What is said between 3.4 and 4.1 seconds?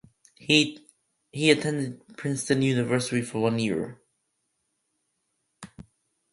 year.